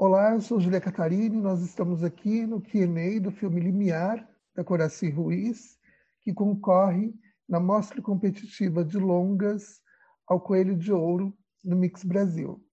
[0.00, 5.10] Olá, eu sou Julia Catarini, nós estamos aqui no Q&A do filme Limiar, da Coraci
[5.10, 5.76] Ruiz,
[6.20, 7.12] que concorre
[7.48, 9.82] na mostra competitiva de longas
[10.24, 12.64] ao Coelho de Ouro no Mix Brasil.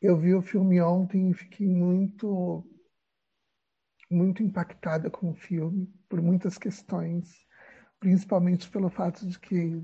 [0.00, 2.64] Eu vi o filme ontem e fiquei muito
[4.08, 7.34] muito impactada com o filme por muitas questões,
[7.98, 9.82] principalmente pelo fato de que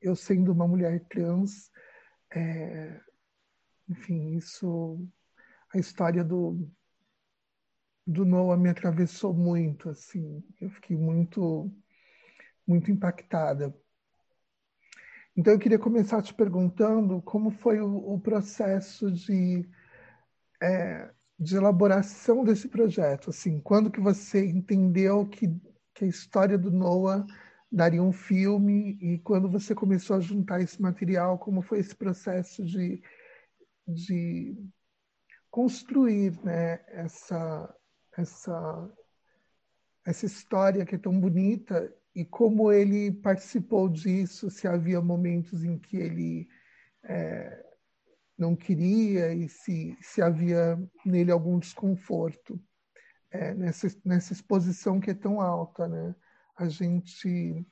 [0.00, 1.72] eu sendo uma mulher trans,
[2.32, 3.00] é,
[3.88, 5.04] enfim, isso
[5.74, 6.68] a história do
[8.06, 11.70] do Noah me atravessou muito, assim, eu fiquei muito
[12.66, 13.74] muito impactada.
[15.36, 19.68] Então eu queria começar te perguntando como foi o, o processo de
[20.62, 25.48] é, de elaboração desse projeto, assim, quando que você entendeu que,
[25.94, 27.24] que a história do Noah
[27.70, 32.64] daria um filme e quando você começou a juntar esse material, como foi esse processo
[32.64, 33.00] de,
[33.86, 34.56] de
[35.50, 37.74] construir né, essa,
[38.16, 38.90] essa,
[40.04, 45.78] essa história que é tão bonita e como ele participou disso, se havia momentos em
[45.78, 46.48] que ele
[47.04, 47.64] é,
[48.36, 52.60] não queria e se, se havia nele algum desconforto
[53.30, 56.14] é, nessa, nessa exposição que é tão alta, né?
[56.56, 57.64] A gente,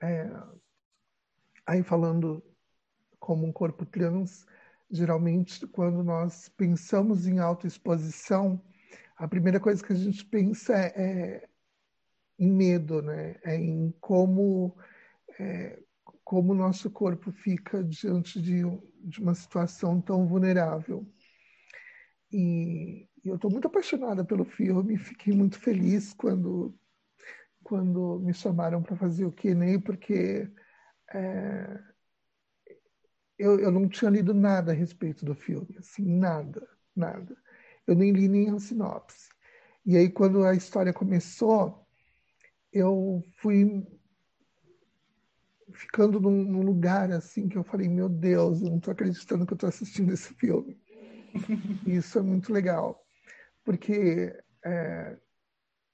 [0.00, 0.30] é,
[1.66, 2.42] aí falando
[3.18, 4.46] como um corpo trans,
[4.90, 8.60] geralmente quando nós pensamos em autoexposição,
[9.16, 11.48] a primeira coisa que a gente pensa é, é
[12.38, 13.36] em medo, né?
[13.44, 14.76] É em como
[15.38, 15.82] é,
[16.24, 18.62] como o nosso corpo fica diante de,
[19.02, 21.06] de uma situação tão vulnerável.
[22.30, 26.78] E, e eu estou muito apaixonada pelo filme, fiquei muito feliz quando
[27.62, 30.50] quando me chamaram para fazer o Q&A, porque
[31.12, 31.80] é,
[33.38, 37.36] eu, eu não tinha lido nada a respeito do filme, assim, nada, nada.
[37.86, 39.28] Eu nem li nem a sinopse.
[39.86, 41.86] E aí, quando a história começou,
[42.72, 43.86] eu fui
[45.72, 49.52] ficando num, num lugar assim que eu falei, meu Deus, eu não estou acreditando que
[49.52, 50.78] eu estou assistindo esse filme.
[51.86, 53.04] Isso é muito legal,
[53.64, 54.34] porque
[54.64, 55.16] é,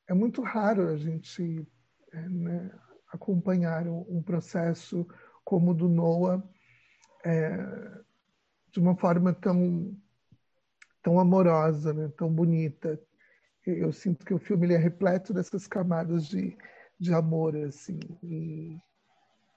[0.09, 1.67] é muito raro a gente
[2.13, 2.71] é, né,
[3.13, 5.07] acompanhar um, um, processo
[5.45, 6.43] como o do Noah
[7.25, 8.03] é,
[8.71, 9.97] de uma forma tão
[11.05, 12.99] tão amorosa, né, tão bonita.
[13.67, 16.57] Eu, eu sinto que o filme ele é repleto dessas camadas de,
[16.99, 18.01] de amor, assim.
[18.23, 18.79] E,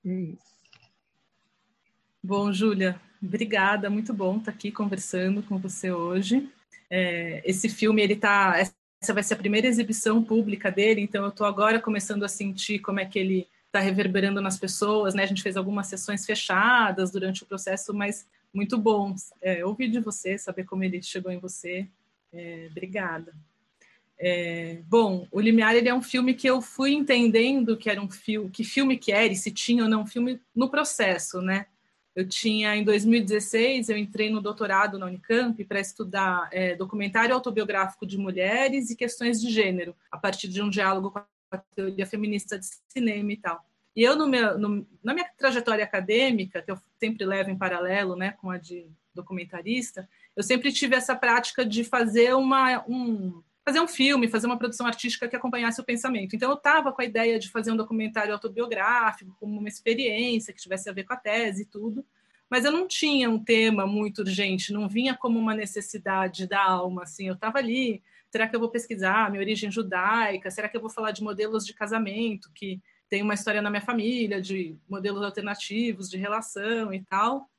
[0.04, 0.58] e é isso.
[2.22, 6.52] Bom, Júlia, obrigada, muito bom estar aqui conversando com você hoje.
[6.90, 11.30] É, esse filme, ele tá, essa vai ser a primeira exibição pública dele, então eu
[11.30, 13.48] estou agora começando a sentir como é que ele
[13.78, 15.24] está reverberando nas pessoas, né?
[15.24, 20.00] A gente fez algumas sessões fechadas durante o processo, mas muito bom é, ouvir de
[20.00, 21.88] você, saber como ele chegou em você.
[22.34, 23.34] É, obrigada.
[24.20, 28.10] É, bom, o Limiar ele é um filme que eu fui entendendo que era um
[28.10, 31.68] filme, que filme que era e se tinha ou não um filme no processo, né?
[32.16, 38.08] Eu tinha, em 2016, eu entrei no doutorado na Unicamp para estudar é, documentário autobiográfico
[38.08, 41.20] de mulheres e questões de gênero, a partir de um diálogo com
[41.52, 43.64] a teoria feminista de cinema e tal.
[43.96, 48.16] E eu, no meu, no, na minha trajetória acadêmica, que eu sempre levo em paralelo
[48.16, 53.82] né, com a de documentarista, eu sempre tive essa prática de fazer uma, um, fazer
[53.82, 56.36] um filme, fazer uma produção artística que acompanhasse o pensamento.
[56.36, 60.62] Então, eu estava com a ideia de fazer um documentário autobiográfico, como uma experiência que
[60.62, 62.06] tivesse a ver com a tese e tudo,
[62.50, 67.04] mas eu não tinha um tema muito urgente, não vinha como uma necessidade da alma,
[67.04, 68.02] assim, eu estava ali,
[68.32, 71.66] será que eu vou pesquisar minha origem judaica, será que eu vou falar de modelos
[71.66, 77.04] de casamento, que tem uma história na minha família, de modelos alternativos, de relação e
[77.04, 77.50] tal,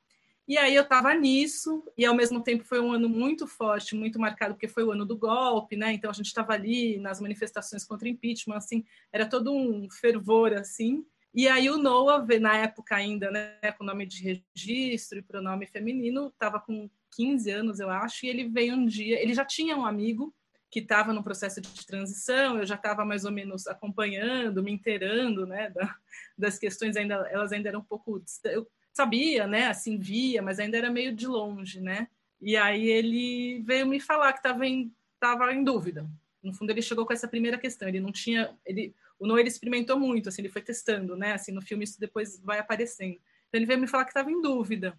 [0.49, 4.19] e aí eu estava nisso, e ao mesmo tempo foi um ano muito forte, muito
[4.19, 5.93] marcado, porque foi o ano do golpe, né?
[5.93, 8.83] Então a gente estava ali nas manifestações contra impeachment, assim,
[9.13, 11.05] era todo um fervor, assim.
[11.35, 16.29] E aí o Noah, na época ainda, né, com nome de registro e pronome feminino,
[16.29, 19.85] estava com 15 anos, eu acho, e ele veio um dia, ele já tinha um
[19.85, 20.33] amigo
[20.69, 25.47] que estava no processo de transição, eu já estava mais ou menos acompanhando, me inteirando,
[25.47, 25.95] né, da,
[26.37, 29.67] das questões ainda, elas ainda eram um pouco, eu sabia, né?
[29.67, 32.07] Assim, via, mas ainda era meio de longe, né?
[32.41, 36.09] E aí ele veio me falar que estava em, tava em dúvida.
[36.41, 37.87] No fundo, ele chegou com essa primeira questão.
[37.87, 38.57] Ele não tinha.
[38.65, 41.33] Ele, o Noé ele experimentou muito, assim, ele foi testando, né?
[41.33, 43.19] Assim, no filme isso depois vai aparecendo.
[43.47, 44.97] Então ele veio me falar que estava em dúvida.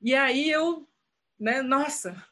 [0.00, 0.88] E aí eu,
[1.38, 1.62] né?
[1.62, 2.24] Nossa,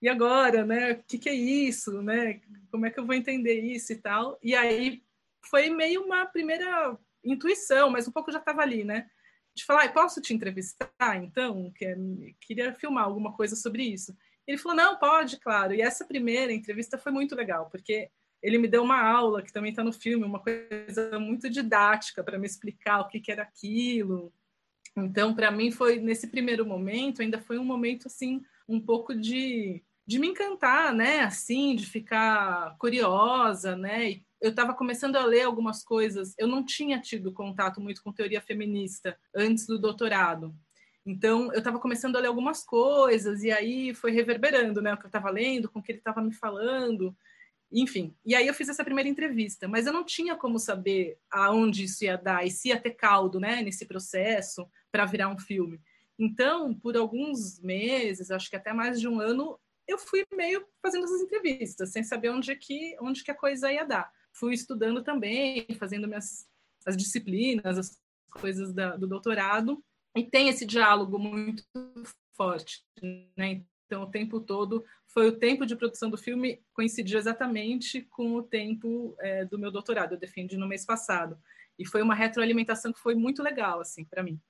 [0.00, 0.92] e agora, né?
[0.92, 2.40] O que, que é isso, né?
[2.70, 4.38] Como é que eu vou entender isso e tal?
[4.42, 5.02] E aí
[5.50, 9.08] foi meio uma primeira intuição, mas um pouco já estava ali, né?
[9.56, 11.72] de falar, posso te entrevistar, então?
[11.74, 11.96] Quer,
[12.42, 14.14] queria filmar alguma coisa sobre isso.
[14.46, 15.74] Ele falou: não, pode, claro.
[15.74, 18.10] E essa primeira entrevista foi muito legal, porque
[18.42, 22.38] ele me deu uma aula, que também está no filme, uma coisa muito didática para
[22.38, 24.30] me explicar o que, que era aquilo.
[24.96, 29.82] Então, para mim, foi nesse primeiro momento, ainda foi um momento assim, um pouco de,
[30.06, 31.20] de me encantar, né?
[31.20, 34.10] Assim, de ficar curiosa, né?
[34.10, 36.34] E eu estava começando a ler algumas coisas.
[36.38, 40.54] Eu não tinha tido contato muito com teoria feminista antes do doutorado.
[41.04, 45.04] Então, eu estava começando a ler algumas coisas, e aí foi reverberando né, o que
[45.04, 47.16] eu estava lendo, com o que ele estava me falando,
[47.82, 48.14] enfim.
[48.24, 52.04] E aí eu fiz essa primeira entrevista, mas eu não tinha como saber aonde isso
[52.04, 55.80] ia dar, e se ia ter caldo né, nesse processo para virar um filme.
[56.18, 61.04] Então, por alguns meses, acho que até mais de um ano, eu fui meio fazendo
[61.04, 64.10] essas entrevistas, sem saber onde que, onde que a coisa ia dar.
[64.32, 66.46] Fui estudando também, fazendo minhas
[66.86, 68.00] as disciplinas, as
[68.30, 69.84] coisas da, do doutorado,
[70.16, 71.64] e tem esse diálogo muito
[72.36, 72.84] forte,
[73.36, 73.62] né?
[73.86, 78.42] Então, o tempo todo foi o tempo de produção do filme coincidiu exatamente com o
[78.42, 80.12] tempo é, do meu doutorado.
[80.12, 81.38] Eu defendi no mês passado
[81.78, 84.40] e foi uma retroalimentação que foi muito legal assim para mim.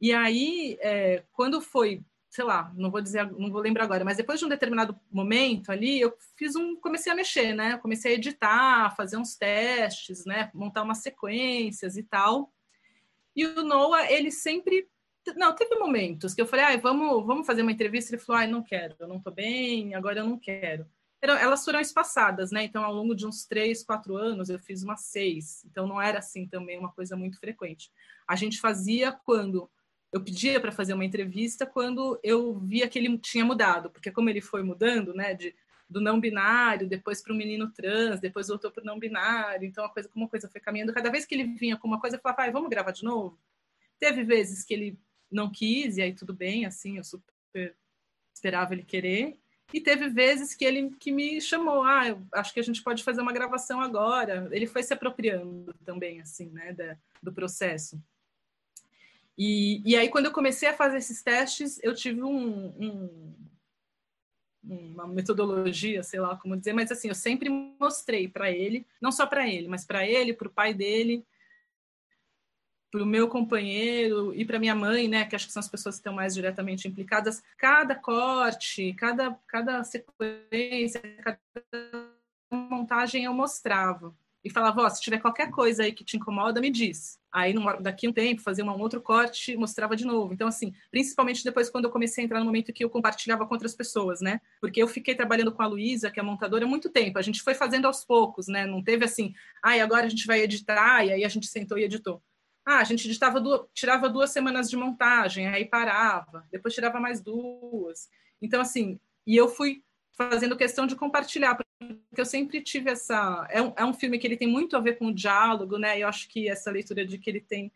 [0.00, 4.18] E aí, é, quando foi, sei lá, não vou dizer, não vou lembrar agora, mas
[4.18, 7.78] depois de um determinado momento ali, eu fiz um, comecei a mexer, né?
[7.78, 10.50] Comecei a editar, fazer uns testes, né?
[10.54, 12.52] Montar umas sequências e tal.
[13.34, 14.88] E o Noah, ele sempre
[15.34, 18.14] não, teve momentos que eu falei, ah, vamos, vamos fazer uma entrevista.
[18.14, 20.86] Ele falou, ah, não quero, eu não estou bem, agora eu não quero.
[21.20, 22.64] Elas foram espaçadas, né?
[22.64, 25.64] Então, ao longo de uns três, quatro anos, eu fiz umas seis.
[25.64, 27.90] Então, não era assim também uma coisa muito frequente.
[28.28, 29.68] A gente fazia quando
[30.12, 34.30] eu pedia para fazer uma entrevista quando eu via que ele tinha mudado, porque como
[34.30, 35.54] ele foi mudando, né, de,
[35.88, 39.84] do não binário, depois para o menino trans, depois voltou para o não binário, então
[39.84, 40.92] a coisa como a coisa foi caminhando.
[40.92, 43.38] Cada vez que ele vinha com uma coisa, eu falava, vamos gravar de novo.
[43.98, 44.98] Teve vezes que ele
[45.30, 47.74] não quis, e aí tudo bem, assim, eu super
[48.34, 49.38] esperava ele querer.
[49.72, 53.02] E teve vezes que ele que me chamou, ah, eu acho que a gente pode
[53.02, 54.48] fazer uma gravação agora.
[54.52, 58.00] Ele foi se apropriando também, assim, né, da, do processo.
[59.36, 63.34] E, e aí, quando eu comecei a fazer esses testes, eu tive um, um,
[64.62, 69.26] uma metodologia, sei lá como dizer, mas assim, eu sempre mostrei para ele, não só
[69.26, 71.24] para ele, mas para ele, para o pai dele,
[72.96, 75.96] para o meu companheiro e para minha mãe, né, que acho que são as pessoas
[75.96, 81.38] que estão mais diretamente implicadas, cada corte, cada, cada sequência, cada
[82.50, 84.14] montagem eu mostrava.
[84.42, 87.18] E falava, oh, se tiver qualquer coisa aí que te incomoda, me diz.
[87.30, 87.52] Aí,
[87.82, 90.32] daqui a um tempo, fazia um outro corte, mostrava de novo.
[90.32, 93.54] Então, assim, principalmente depois quando eu comecei a entrar no momento que eu compartilhava com
[93.54, 94.40] outras pessoas, né?
[94.58, 97.18] Porque eu fiquei trabalhando com a Luísa, que é montadora, há muito tempo.
[97.18, 98.64] A gente foi fazendo aos poucos, né?
[98.64, 101.84] Não teve assim, ah, agora a gente vai editar, e aí a gente sentou e
[101.84, 102.22] editou.
[102.66, 103.08] Ah, a gente
[103.72, 108.10] tirava duas semanas de montagem, aí parava, depois tirava mais duas.
[108.42, 109.84] Então, assim, e eu fui
[110.16, 113.46] fazendo questão de compartilhar, porque eu sempre tive essa.
[113.50, 115.96] É um, é um filme que ele tem muito a ver com o diálogo, né?
[115.96, 117.70] E eu acho que essa leitura de que ele tem.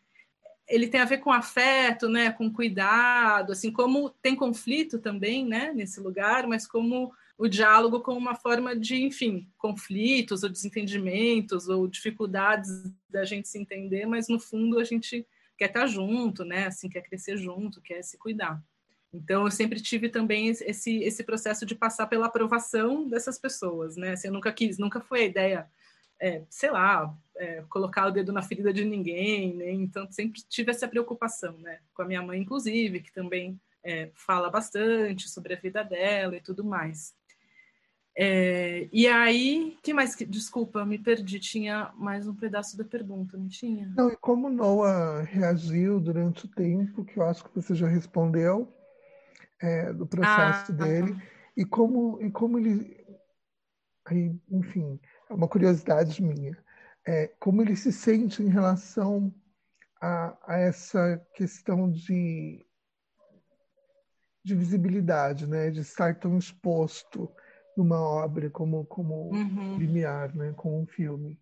[0.66, 2.32] Ele tem a ver com afeto, né?
[2.32, 5.72] Com cuidado, assim, como tem conflito também, né?
[5.72, 11.88] Nesse lugar, mas como o diálogo como uma forma de, enfim, conflitos ou desentendimentos ou
[11.88, 12.68] dificuldades
[13.08, 16.66] da gente se entender, mas no fundo a gente quer estar junto, né?
[16.66, 18.62] Assim, quer crescer junto, quer se cuidar.
[19.10, 24.12] Então eu sempre tive também esse esse processo de passar pela aprovação dessas pessoas, né?
[24.12, 25.66] Assim, eu nunca quis, nunca foi a ideia,
[26.20, 29.72] é, sei lá, é, colocar o dedo na ferida de ninguém, né?
[29.72, 31.78] Então sempre tive essa preocupação, né?
[31.94, 36.42] Com a minha mãe, inclusive, que também é, fala bastante sobre a vida dela e
[36.42, 37.18] tudo mais.
[38.22, 40.14] É, e aí, que mais?
[40.14, 41.40] Desculpa, me perdi.
[41.40, 43.90] Tinha mais um pedaço da pergunta, não tinha?
[43.96, 48.70] Não, e como Noah reagiu durante o tempo, que eu acho que você já respondeu,
[49.58, 51.22] é, do processo ah, dele, tá.
[51.56, 52.94] e como e como ele,
[54.04, 55.00] aí, enfim,
[55.30, 56.58] é uma curiosidade minha,
[57.06, 59.34] é, como ele se sente em relação
[59.98, 62.66] a, a essa questão de
[64.44, 67.30] de visibilidade, né, de estar tão exposto
[67.82, 69.78] numa obra como como uhum.
[69.78, 71.38] limiar, né, como um filme.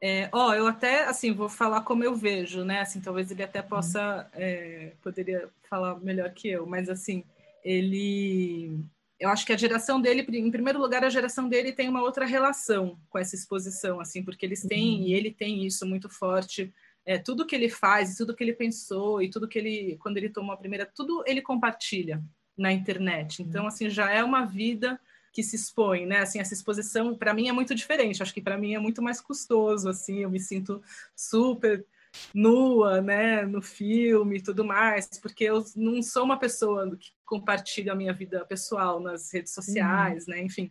[0.00, 2.80] É, ó, eu até assim vou falar como eu vejo, né?
[2.80, 7.24] Assim, talvez ele até possa é, poderia falar melhor que eu, mas assim
[7.64, 8.78] ele,
[9.18, 12.24] eu acho que a geração dele, em primeiro lugar, a geração dele tem uma outra
[12.24, 15.06] relação com essa exposição, assim, porque eles têm uhum.
[15.08, 16.72] e ele tem isso muito forte.
[17.04, 20.28] É, tudo que ele faz, tudo que ele pensou e tudo que ele, quando ele
[20.28, 22.22] tomou a primeira, tudo ele compartilha,
[22.56, 23.42] na internet.
[23.42, 23.68] Então, uhum.
[23.68, 24.98] assim, já é uma vida
[25.32, 26.20] que se expõe, né?
[26.20, 28.22] Assim, essa exposição para mim é muito diferente.
[28.22, 30.82] Acho que para mim é muito mais custoso, assim, eu me sinto
[31.14, 31.84] super
[32.32, 37.92] nua, né, no filme e tudo mais, porque eu não sou uma pessoa que compartilho
[37.92, 40.34] a minha vida pessoal nas redes sociais, uhum.
[40.34, 40.42] né?
[40.42, 40.70] Enfim,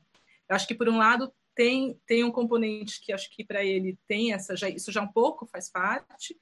[0.50, 3.98] eu acho que por um lado tem tem um componente que acho que para ele
[4.08, 6.38] tem essa já isso já um pouco faz parte.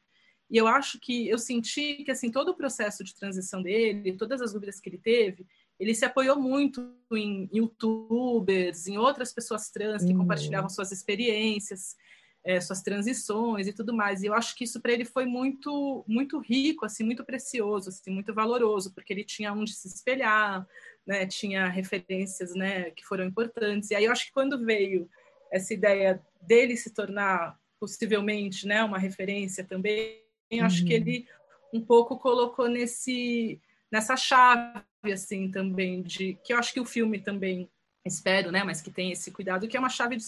[0.53, 4.39] E eu acho que eu senti que assim todo o processo de transição dele, todas
[4.39, 5.47] as dúvidas que ele teve,
[5.79, 10.19] ele se apoiou muito em youtubers, em outras pessoas trans que uhum.
[10.19, 11.95] compartilhavam suas experiências
[12.43, 14.21] é, suas transições e tudo mais.
[14.21, 18.11] E eu acho que isso para ele foi muito muito rico, assim, muito precioso, assim,
[18.11, 20.67] muito valoroso, porque ele tinha onde se espelhar,
[21.05, 21.25] né?
[21.25, 23.91] Tinha referências, né, que foram importantes.
[23.91, 25.09] E aí eu acho que quando veio
[25.51, 31.01] essa ideia dele se tornar possivelmente, né, uma referência também, eu acho que uhum.
[31.01, 31.27] ele
[31.73, 33.59] um pouco colocou nesse
[33.91, 37.69] nessa chave assim também de que eu acho que o filme também
[38.05, 40.23] espero, né, mas que tem esse cuidado que é uma chave de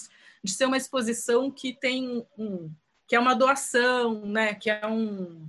[0.46, 2.72] de ser uma exposição que tem um,
[3.08, 4.54] que é uma doação, né?
[4.54, 5.48] Que é um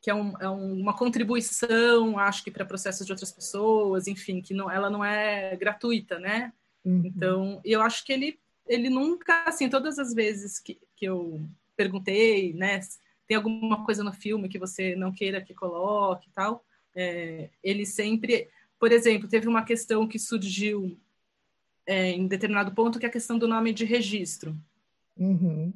[0.00, 4.54] que é, um, é uma contribuição, acho que para processos de outras pessoas, enfim, que
[4.54, 6.52] não, ela não é gratuita, né?
[6.84, 7.02] Uhum.
[7.04, 11.40] Então, eu acho que ele ele nunca, assim, todas as vezes que, que eu
[11.76, 12.80] perguntei, né?
[13.28, 16.64] Tem alguma coisa no filme que você não queira que coloque e tal?
[16.96, 18.48] É, ele sempre,
[18.80, 20.98] por exemplo, teve uma questão que surgiu
[21.86, 24.56] é, em determinado ponto, que é a questão do nome de registro.
[25.16, 25.72] Uhum.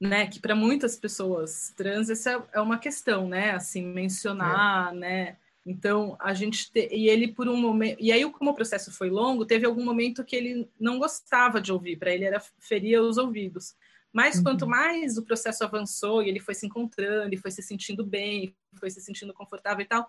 [0.00, 3.52] Né, que para muitas pessoas trans essa é uma questão, né?
[3.52, 4.98] Assim, mencionar, é.
[4.98, 5.36] né?
[5.64, 6.88] Então, a gente te...
[6.92, 10.24] e ele por um momento, e aí como o processo foi longo, teve algum momento
[10.24, 13.74] que ele não gostava de ouvir, para ele era feria os ouvidos.
[14.14, 14.44] Mas uhum.
[14.44, 18.54] quanto mais o processo avançou e ele foi se encontrando, e foi se sentindo bem,
[18.78, 20.06] foi se sentindo confortável e tal,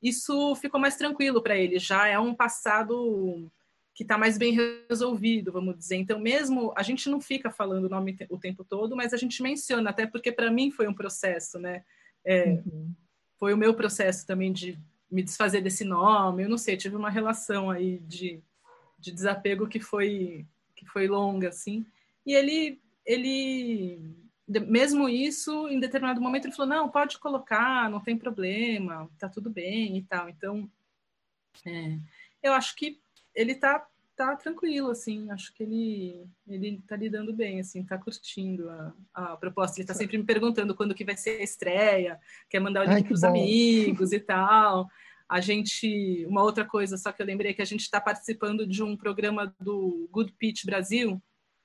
[0.00, 1.76] isso ficou mais tranquilo para ele.
[1.80, 3.50] Já é um passado
[3.92, 4.56] que está mais bem
[4.88, 5.96] resolvido, vamos dizer.
[5.96, 9.42] Então, mesmo a gente não fica falando o nome o tempo todo, mas a gente
[9.42, 11.82] menciona, até porque para mim foi um processo, né?
[12.24, 12.94] É, uhum.
[13.40, 14.78] Foi o meu processo também de
[15.10, 16.44] me desfazer desse nome.
[16.44, 18.40] Eu não sei, tive uma relação aí de,
[18.96, 20.46] de desapego que foi
[20.76, 21.84] que foi longa, assim.
[22.24, 23.98] E ele ele
[24.48, 29.50] mesmo isso, em determinado momento ele falou: não, pode colocar, não tem problema, tá tudo
[29.50, 30.28] bem e tal.
[30.28, 30.70] Então,
[31.66, 31.98] é,
[32.42, 33.00] eu acho que
[33.34, 33.86] ele tá
[34.16, 39.36] tá tranquilo, assim, acho que ele ele tá lidando bem, assim, tá curtindo a, a
[39.36, 39.78] proposta.
[39.78, 43.06] Ele tá sempre me perguntando quando que vai ser a estreia, quer mandar o link
[43.06, 44.88] para os amigos e tal.
[45.28, 48.82] A gente, uma outra coisa, só que eu lembrei que a gente está participando de
[48.82, 51.22] um programa do Good Pitch Brasil,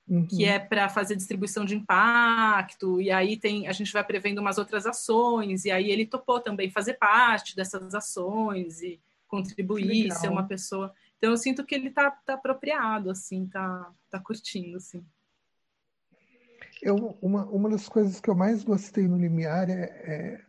[0.08, 0.26] uhum.
[0.26, 4.58] que é para fazer distribuição de impacto, e aí tem, a gente vai prevendo umas
[4.58, 10.46] outras ações, e aí ele topou também fazer parte dessas ações e contribuir, ser uma
[10.46, 10.92] pessoa.
[11.18, 15.04] Então eu sinto que ele tá, tá apropriado, assim, tá, tá curtindo, assim.
[16.82, 20.40] Eu, uma, uma das coisas que eu mais gostei no Limiar é, é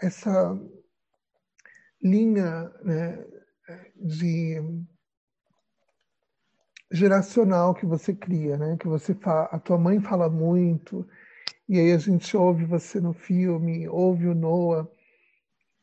[0.00, 0.56] essa
[2.00, 3.24] linha né,
[3.96, 4.62] de
[6.94, 8.76] geracional que você cria, né?
[8.76, 9.44] Que você fa...
[9.46, 11.06] a tua mãe fala muito
[11.68, 14.88] e aí a gente ouve você no filme, ouve o Noah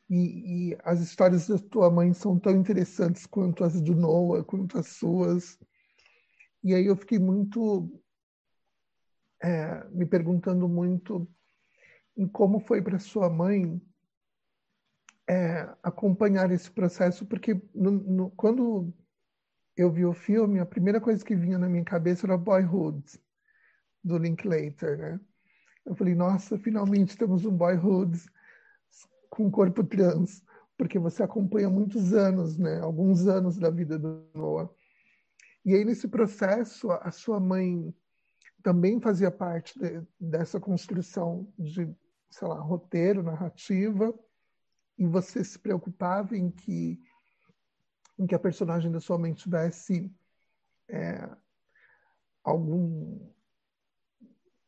[0.08, 4.78] e, e, as histórias da tua mãe são tão interessantes quanto as do Noah, quanto
[4.78, 5.58] as suas.
[6.62, 7.90] E aí eu fiquei muito
[9.42, 11.28] é, me perguntando muito
[12.16, 13.80] em como foi para sua mãe
[15.28, 18.92] é, acompanhar esse processo, porque no, no, quando
[19.76, 23.02] eu vi o filme, a primeira coisa que vinha na minha cabeça era Boyhood,
[24.02, 25.20] do Linklater, né?
[25.84, 28.18] Eu falei, nossa, finalmente temos um Boyhood
[29.30, 30.44] com corpo trans,
[30.76, 32.80] porque você acompanha muitos anos, né?
[32.80, 34.70] Alguns anos da vida do Noah.
[35.64, 37.94] E aí nesse processo, a sua mãe
[38.62, 41.88] também fazia parte de, dessa construção de,
[42.30, 44.14] sei lá, roteiro, narrativa,
[44.98, 47.00] e você se preocupava em que
[48.18, 50.12] em que a personagem da sua mãe tivesse
[50.88, 51.28] é,
[52.44, 53.18] algum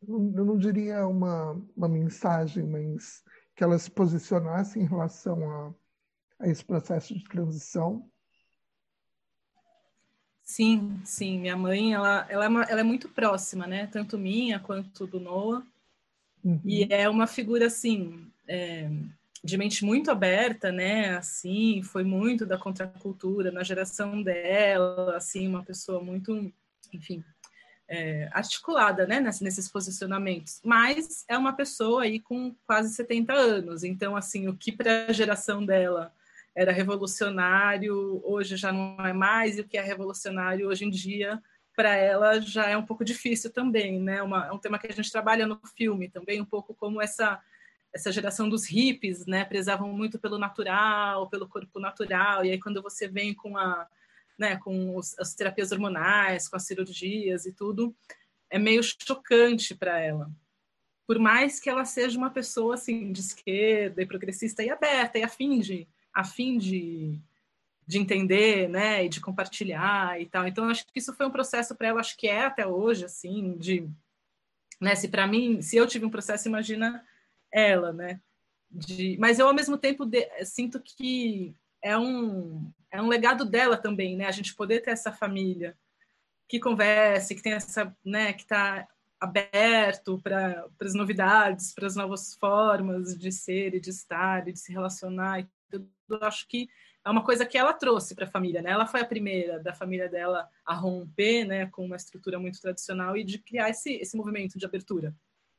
[0.06, 3.22] eu não diria uma, uma mensagem, mas
[3.56, 5.74] que ela se posicionasse em relação a,
[6.40, 8.08] a esse processo de transição?
[10.42, 11.40] Sim, sim.
[11.40, 13.86] Minha mãe, ela, ela, é, uma, ela é muito próxima, né?
[13.86, 15.66] Tanto minha quanto do Noah.
[16.44, 16.60] Uhum.
[16.64, 18.90] E é uma figura, assim, é,
[19.44, 21.16] de mente muito aberta, né?
[21.18, 26.50] Assim, foi muito da contracultura na geração dela, assim, uma pessoa muito,
[26.92, 27.22] enfim,
[27.86, 34.16] é, articulada né, nesses posicionamentos, mas é uma pessoa aí com quase 70 anos, então
[34.16, 36.10] assim o que para a geração dela
[36.56, 41.42] era revolucionário hoje já não é mais e o que é revolucionário hoje em dia
[41.76, 44.22] para ela já é um pouco difícil também, né?
[44.22, 47.40] Uma, é um tema que a gente trabalha no filme também um pouco como essa
[47.94, 52.82] essa geração dos hippies, né, prezavam muito pelo natural, pelo corpo natural, e aí quando
[52.82, 53.86] você vem com a,
[54.36, 57.94] né, com os, as terapias hormonais, com as cirurgias e tudo,
[58.50, 60.28] é meio chocante para ela.
[61.06, 65.22] Por mais que ela seja uma pessoa assim de esquerda e progressista e aberta e
[65.22, 67.20] afim de, afim de,
[67.86, 70.48] de entender, né, e de compartilhar e tal.
[70.48, 73.56] Então acho que isso foi um processo para ela, acho que é até hoje assim,
[73.56, 73.88] de
[74.80, 77.04] né, se para mim, se eu tive um processo, imagina
[77.54, 78.20] ela, né?
[78.68, 83.76] De, mas eu ao mesmo tempo de, sinto que é um é um legado dela
[83.76, 84.26] também, né?
[84.26, 85.76] A gente poder ter essa família
[86.48, 88.86] que converse, que tem essa, né, que está
[89.18, 94.58] aberto para as novidades, para as novas formas de ser e de estar e de
[94.58, 95.88] se relacionar e tudo.
[96.22, 96.68] Acho que
[97.04, 98.70] é uma coisa que ela trouxe para a família, né?
[98.70, 103.16] Ela foi a primeira da família dela a romper, né, com uma estrutura muito tradicional
[103.16, 105.14] e de criar esse esse movimento de abertura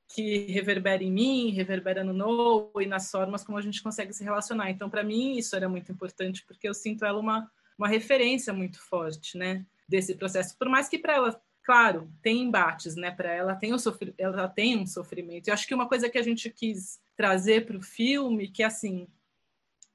[0.07, 4.23] que reverbera em mim, reverbera no Noah e nas formas como a gente consegue se
[4.23, 4.69] relacionar.
[4.69, 8.79] Então, para mim, isso era muito importante, porque eu sinto ela uma, uma referência muito
[8.81, 10.57] forte, né, desse processo.
[10.57, 13.71] Por mais que para ela, claro, tem embates, né, para ela tem,
[14.17, 15.47] ela tem um sofrimento.
[15.47, 18.67] Eu acho que uma coisa que a gente quis trazer para o filme, que é
[18.67, 19.07] assim,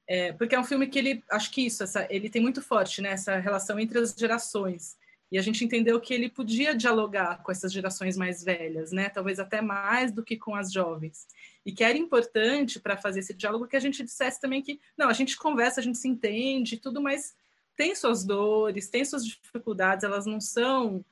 [0.07, 3.01] é, porque é um filme que ele, acho que isso, essa, ele tem muito forte,
[3.01, 4.97] né, essa relação entre as gerações.
[5.31, 9.07] E a gente entendeu que ele podia dialogar com essas gerações mais velhas, né?
[9.07, 11.25] Talvez até mais do que com as jovens.
[11.65, 15.07] E que era importante para fazer esse diálogo que a gente dissesse também que, não,
[15.07, 17.33] a gente conversa, a gente se entende, tudo, mas
[17.77, 21.05] tem suas dores, tem suas dificuldades, elas não são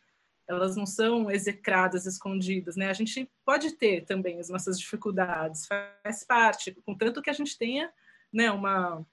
[0.49, 2.89] elas não são execradas, escondidas, né?
[2.89, 7.93] A gente pode ter também as nossas dificuldades, faz parte, contanto que a gente tenha,
[8.33, 9.05] né, uma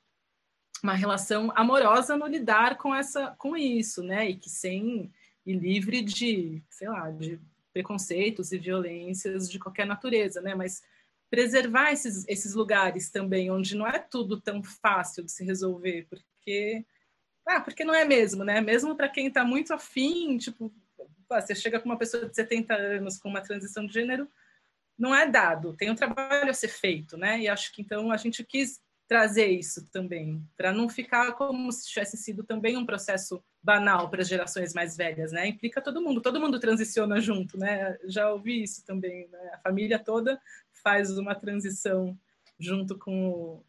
[0.82, 4.30] uma relação amorosa no lidar com essa com isso, né?
[4.30, 5.12] E que sem
[5.44, 7.40] e livre de, sei lá, de
[7.72, 10.54] preconceitos e violências de qualquer natureza, né?
[10.54, 10.82] Mas
[11.30, 16.84] preservar esses, esses lugares também onde não é tudo tão fácil de se resolver, porque
[17.46, 18.60] ah, porque não é mesmo, né?
[18.60, 20.72] Mesmo para quem está muito afim, tipo,
[21.28, 24.28] você chega com uma pessoa de 70 anos com uma transição de gênero,
[24.98, 27.40] não é dado, tem um trabalho a ser feito, né?
[27.40, 31.88] E acho que então a gente quis trazer isso também, para não ficar como se
[31.88, 35.46] tivesse sido também um processo banal para as gerações mais velhas, né?
[35.46, 37.96] Implica todo mundo, todo mundo transiciona junto, né?
[38.04, 39.50] Já ouvi isso também, né?
[39.54, 40.40] A família toda
[40.82, 42.18] faz uma transição
[42.58, 43.64] junto com, o,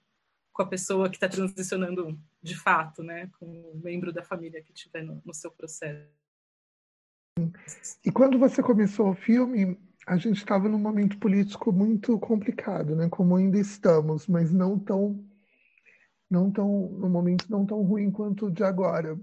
[0.52, 3.30] com a pessoa que está transicionando de fato, né?
[3.40, 6.08] Com o membro da família que estiver no, no seu processo.
[8.04, 13.10] E quando você começou o filme, a gente estava num momento político muito complicado, né?
[13.10, 15.22] Como ainda estamos, mas não tão,
[16.30, 19.20] não tão, no momento não tão ruim quanto o de agora.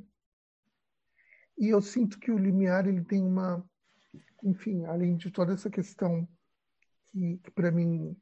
[1.57, 3.64] E eu sinto que o Limiar ele tem uma,
[4.42, 6.29] enfim, além de toda essa questão
[7.07, 8.14] que, que para mim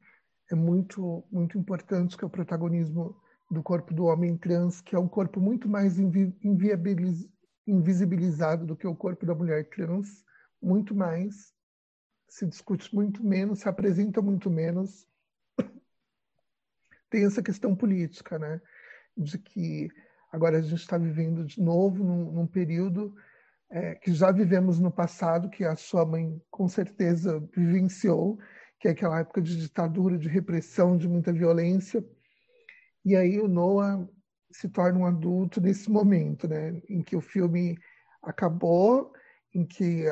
[0.49, 3.13] é muito, muito importante, que é o protagonismo
[3.51, 6.33] do corpo do homem trans, que é um corpo muito mais invi
[7.67, 10.23] invisibilizado do que o corpo da mulher trans,
[10.61, 11.53] muito mais
[12.33, 15.07] se discute muito menos, se apresenta muito menos.
[17.07, 18.59] Tem essa questão política, né?
[19.15, 19.87] De que
[20.31, 23.15] agora a gente está vivendo de novo num, num período
[23.69, 28.39] é, que já vivemos no passado, que a sua mãe com certeza vivenciou,
[28.79, 32.03] que é aquela época de ditadura, de repressão, de muita violência.
[33.05, 34.09] E aí o Noah
[34.51, 36.81] se torna um adulto nesse momento, né?
[36.89, 37.77] Em que o filme
[38.23, 39.13] acabou,
[39.53, 40.11] em que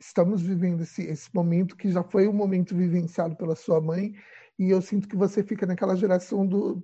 [0.00, 4.14] estamos vivendo esse, esse momento que já foi um momento vivenciado pela sua mãe,
[4.58, 6.82] e eu sinto que você fica naquela geração do,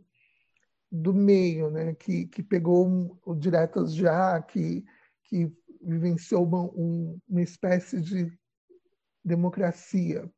[0.93, 1.95] do meio, né?
[1.95, 4.85] que, que pegou um, o Diretas Já, que,
[5.25, 5.51] que
[5.83, 8.31] vivenciou uma, um, uma espécie de
[9.25, 10.31] democracia.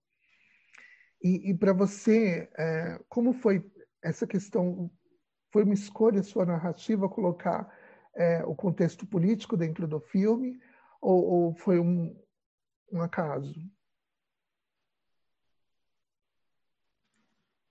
[1.22, 3.64] E, e para você, é, como foi
[4.02, 4.90] essa questão?
[5.50, 7.68] Foi uma escolha sua narrativa colocar
[8.14, 10.60] é, o contexto político dentro do filme?
[11.00, 12.16] Ou, ou foi um,
[12.92, 13.54] um acaso?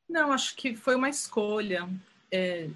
[0.09, 1.87] Não, acho que foi uma escolha,
[2.31, 2.69] é,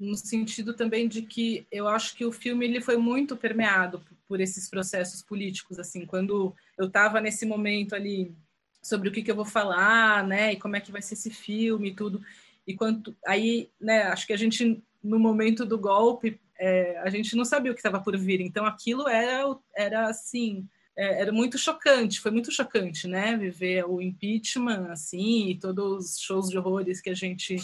[0.00, 4.40] no sentido também de que eu acho que o filme ele foi muito permeado por,
[4.40, 8.34] esses processos políticos, assim, quando eu estava nesse momento ali
[8.82, 11.30] sobre o que, que eu vou falar, né, e como é que vai ser esse
[11.30, 12.24] filme e tudo,
[12.66, 17.36] e quanto aí, né, acho que a gente no momento do golpe é, a gente
[17.36, 19.44] não sabia o que estava por vir, então aquilo era
[19.76, 23.36] era assim é, era muito chocante, foi muito chocante, né?
[23.36, 27.56] Viver o impeachment, assim, e todos os shows de horrores que a gente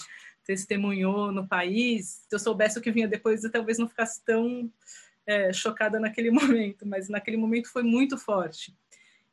[0.44, 2.24] testemunhou no país.
[2.28, 4.72] Se eu soubesse o que vinha depois, eu talvez não ficasse tão
[5.26, 8.74] é, chocada naquele momento, mas naquele momento foi muito forte.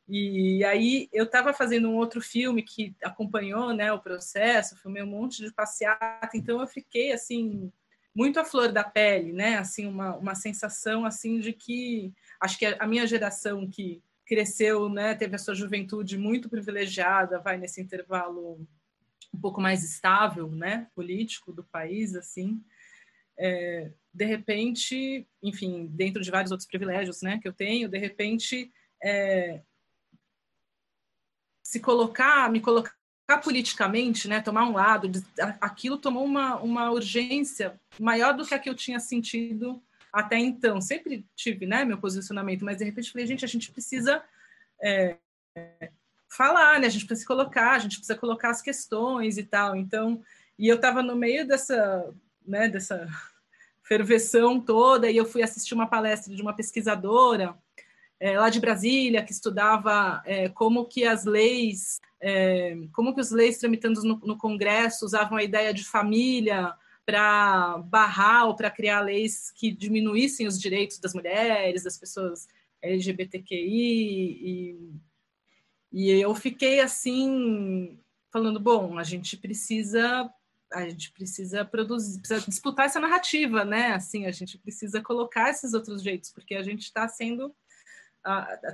[0.08, 5.06] E aí eu estava fazendo um outro filme que acompanhou né, o processo, filmei um
[5.06, 7.72] monte de passeata, então eu fiquei assim
[8.16, 9.58] muito à flor da pele, né?
[9.58, 15.14] Assim uma, uma sensação assim de que acho que a minha geração que cresceu, né,
[15.14, 18.66] teve a sua juventude muito privilegiada, vai nesse intervalo
[19.32, 22.60] um pouco mais estável, né, político do país, assim,
[23.38, 28.72] é, de repente, enfim, dentro de vários outros privilégios, né, que eu tenho, de repente,
[29.00, 29.60] é,
[31.62, 32.96] se colocar, me colocar
[33.42, 35.10] politicamente, né, tomar um lado,
[35.60, 40.80] aquilo tomou uma, uma urgência maior do que a que eu tinha sentido até então.
[40.80, 44.22] Sempre tive, né, meu posicionamento, mas de repente falei, gente, a gente precisa
[44.80, 45.16] é,
[46.28, 49.74] falar, né, a gente precisa se colocar, a gente precisa colocar as questões e tal.
[49.74, 50.22] Então,
[50.56, 52.08] e eu estava no meio dessa,
[52.46, 53.08] né, dessa
[53.82, 57.56] ferveção toda, e eu fui assistir uma palestra de uma pesquisadora
[58.18, 63.30] é, lá de Brasília, que estudava é, como que as leis, é, como que os
[63.30, 66.74] leis tramitando no, no Congresso usavam a ideia de família
[67.04, 72.48] para barrar ou para criar leis que diminuíssem os direitos das mulheres, das pessoas
[72.82, 73.58] LGBTQI,
[74.42, 74.90] e,
[75.92, 77.98] e eu fiquei assim,
[78.32, 80.30] falando, bom, a gente precisa
[80.72, 83.92] a gente precisa produzir, precisa disputar essa narrativa, né?
[83.92, 87.54] Assim, a gente precisa colocar esses outros jeitos, porque a gente está sendo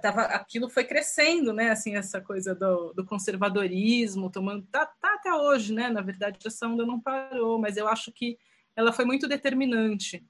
[0.01, 1.71] tava, aquilo foi crescendo, né?
[1.71, 4.67] Assim, essa coisa do, do, conservadorismo, tomando.
[4.67, 5.91] Tá, tá até hoje, né?
[5.91, 8.39] Na verdade, essa onda não parou, mas eu acho que
[8.75, 10.25] ela foi muito determinante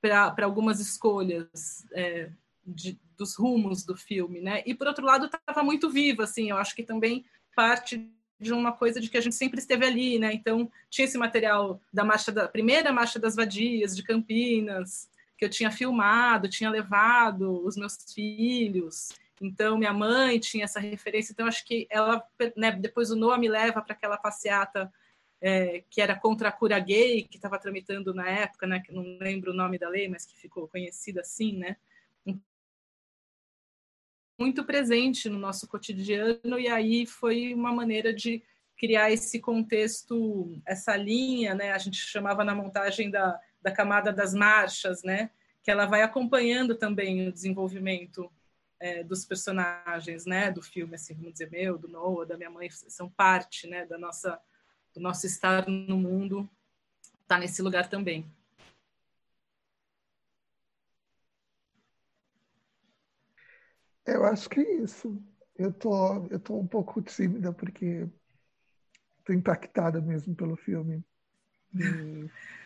[0.00, 2.30] para algumas escolhas é,
[2.64, 4.62] de, dos rumos do filme, né?
[4.64, 6.50] E por outro lado, estava muito viva, assim.
[6.50, 7.24] Eu acho que também
[7.56, 10.32] parte de uma coisa de que a gente sempre esteve ali, né?
[10.32, 15.50] Então tinha esse material da marcha da primeira marcha das vadias de Campinas, que eu
[15.50, 19.08] tinha filmado, tinha levado os meus filhos.
[19.40, 21.32] Então, minha mãe tinha essa referência.
[21.32, 24.92] Então, acho que ela, né, depois o Noah me leva para aquela passeata
[25.40, 29.02] é, que era contra a cura gay, que estava tramitando na época, né, que não
[29.20, 31.76] lembro o nome da lei, mas que ficou conhecida assim, né?
[34.38, 38.42] Muito presente no nosso cotidiano, e aí foi uma maneira de
[38.76, 41.72] criar esse contexto, essa linha, né?
[41.72, 45.30] A gente chamava na montagem da da camada das marchas, né?
[45.62, 48.30] Que ela vai acompanhando também o desenvolvimento
[48.78, 50.52] é, dos personagens, né?
[50.52, 53.86] Do filme, assim, vamos dizer, meu, do Noah, da minha mãe, são parte, né?
[53.86, 54.38] Da nossa,
[54.92, 56.46] do nosso estar no mundo,
[57.26, 58.30] tá nesse lugar também.
[64.04, 65.18] Eu acho que é isso.
[65.56, 68.06] Eu tô, eu tô um pouco tímida porque
[69.24, 71.02] tô impactada mesmo pelo filme.
[71.74, 72.28] E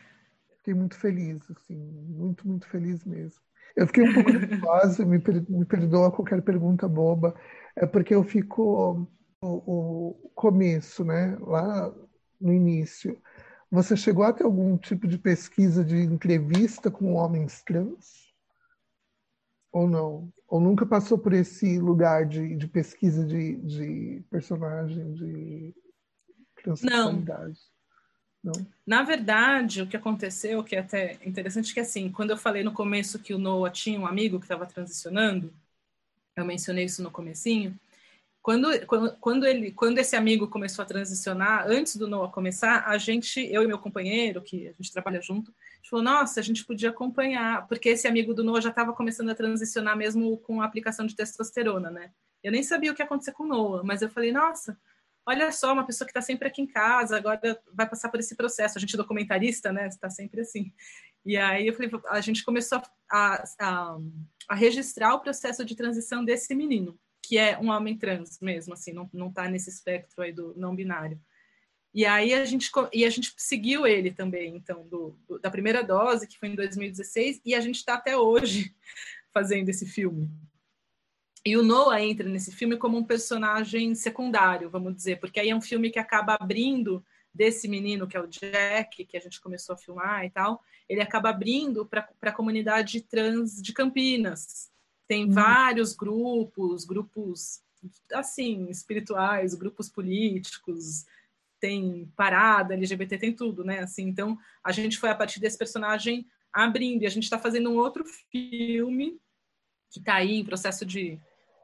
[0.69, 3.41] fiquei muito feliz, assim, muito, muito feliz mesmo.
[3.75, 7.35] Eu fiquei um pouco nervosa, me, me perdoa qualquer pergunta boba,
[7.77, 9.09] é porque eu fico
[9.43, 11.95] o, o começo, né, lá
[12.41, 13.21] no início.
[13.71, 18.29] Você chegou a ter algum tipo de pesquisa de entrevista com homens trans?
[19.73, 20.33] Ou não?
[20.49, 25.75] Ou nunca passou por esse lugar de, de pesquisa de, de personagem, de
[26.63, 27.61] transexualidade?
[27.61, 27.78] Não.
[28.43, 28.53] Não.
[28.87, 32.73] Na verdade, o que aconteceu, que é até interessante, que assim, quando eu falei no
[32.73, 35.53] começo que o Noah tinha um amigo que estava transicionando,
[36.37, 37.79] eu mencionei isso no comecinho,
[38.41, 42.97] quando, quando, quando, ele, quando esse amigo começou a transicionar, antes do Noah começar, a
[42.97, 45.53] gente, eu e meu companheiro, que a gente trabalha junto,
[45.89, 49.31] gente falou, nossa, a gente podia acompanhar, porque esse amigo do Noah já estava começando
[49.31, 52.11] a transicionar mesmo com a aplicação de testosterona, né?
[52.43, 54.79] Eu nem sabia o que ia acontecer com o Noah, mas eu falei, nossa,
[55.29, 57.39] olha só, uma pessoa que está sempre aqui em casa, agora
[57.75, 58.79] vai passar por esse processo.
[58.79, 59.87] A gente é documentarista, né?
[59.87, 60.73] Está sempre assim.
[61.25, 63.99] E aí eu falei, a gente começou a, a,
[64.49, 68.93] a, registrar o processo de transição desse menino, que é um homem trans mesmo, assim,
[68.95, 71.21] não, não tá nesse espectro aí do não binário.
[71.93, 75.83] E aí a gente, e a gente seguiu ele também, então, do, do da primeira
[75.83, 78.75] dose, que foi em 2016, e a gente está até hoje
[79.35, 80.31] fazendo esse filme.
[81.49, 85.57] E o Noah entra nesse filme como um personagem secundário, vamos dizer, porque aí é
[85.57, 89.75] um filme que acaba abrindo desse menino que é o Jack, que a gente começou
[89.75, 94.71] a filmar e tal, ele acaba abrindo para a comunidade trans de Campinas.
[95.07, 95.31] Tem uhum.
[95.31, 97.63] vários grupos, grupos
[98.13, 101.07] assim, espirituais, grupos políticos,
[101.59, 103.79] tem parada LGBT, tem tudo, né?
[103.79, 107.71] Assim, então a gente foi a partir desse personagem abrindo e a gente está fazendo
[107.71, 109.19] um outro filme
[109.91, 111.19] que está aí em processo de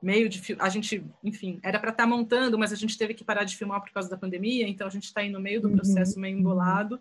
[0.04, 3.24] meio de a gente, enfim, era para estar tá montando, mas a gente teve que
[3.24, 5.68] parar de filmar por causa da pandemia, então a gente está aí no meio do
[5.68, 5.76] uhum.
[5.76, 7.00] processo meio embolado,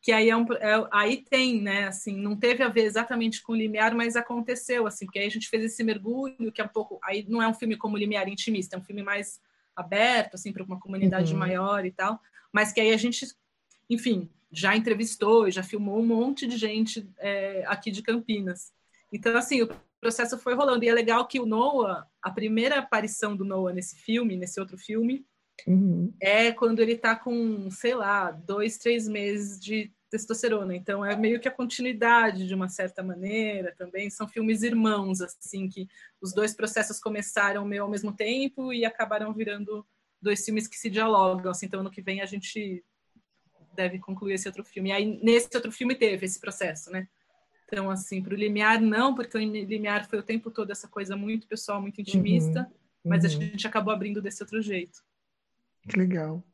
[0.00, 3.52] que aí é um, é, aí tem, né, assim, não teve a ver exatamente com
[3.52, 6.68] o Limiar, mas aconteceu, assim, porque aí a gente fez esse mergulho, que é um
[6.68, 9.40] pouco, aí não é um filme como Limiar intimista, é um filme mais
[9.74, 11.38] aberto, assim, para uma comunidade uhum.
[11.38, 12.20] maior e tal,
[12.52, 13.26] mas que aí a gente,
[13.90, 18.72] enfim, já entrevistou e já filmou um monte de gente é, aqui de Campinas.
[19.12, 19.68] Então, assim, o
[20.04, 23.96] processo foi rolando, e é legal que o Noah, a primeira aparição do Noah nesse
[23.96, 25.26] filme, nesse outro filme,
[25.66, 26.12] Uhum.
[26.20, 30.74] É quando ele está com, sei lá, dois, três meses de testosterona.
[30.76, 34.10] Então é meio que a continuidade de uma certa maneira também.
[34.10, 35.88] São filmes irmãos, assim, que
[36.20, 39.86] os dois processos começaram meio ao mesmo tempo e acabaram virando
[40.20, 41.50] dois filmes que se dialogam.
[41.50, 42.84] Assim, então ano que vem a gente
[43.74, 44.90] deve concluir esse outro filme.
[44.90, 47.08] E aí nesse outro filme teve esse processo, né?
[47.64, 51.16] Então, assim, para o Limiar, não, porque o Limiar foi o tempo todo essa coisa
[51.16, 53.40] muito pessoal, muito intimista, uhum, mas a uhum.
[53.40, 55.02] gente acabou abrindo desse outro jeito.
[55.88, 56.44] Que legal.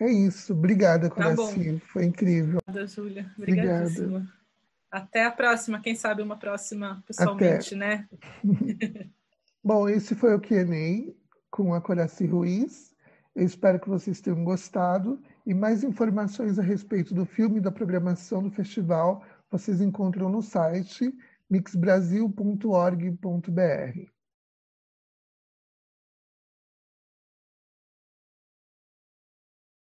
[0.00, 0.52] É isso.
[0.52, 1.78] Obrigada, Coraci.
[1.78, 2.58] Tá Foi incrível.
[2.66, 3.32] Obrigada, Júlia.
[3.38, 4.26] Obrigada.
[4.90, 5.80] Até a próxima.
[5.80, 7.76] Quem sabe uma próxima pessoalmente, Até.
[7.76, 8.08] né?
[9.62, 11.12] bom, esse foi o Q&A
[11.50, 12.94] com a Coraci Ruiz.
[13.34, 15.20] Eu espero que vocês tenham gostado.
[15.46, 19.22] E mais informações a respeito do filme e da programação do festival
[19.54, 21.14] vocês encontram no site
[21.48, 24.13] mixbrasil.org.br.